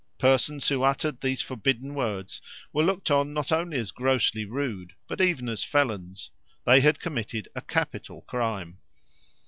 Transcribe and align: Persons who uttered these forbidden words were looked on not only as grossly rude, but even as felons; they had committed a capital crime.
Persons 0.17 0.67
who 0.67 0.81
uttered 0.81 1.21
these 1.21 1.43
forbidden 1.43 1.93
words 1.93 2.41
were 2.73 2.81
looked 2.81 3.11
on 3.11 3.33
not 3.33 3.51
only 3.51 3.77
as 3.77 3.91
grossly 3.91 4.45
rude, 4.45 4.93
but 5.07 5.21
even 5.21 5.47
as 5.47 5.63
felons; 5.63 6.31
they 6.65 6.81
had 6.81 6.99
committed 6.99 7.47
a 7.53 7.61
capital 7.61 8.21
crime. 8.21 8.79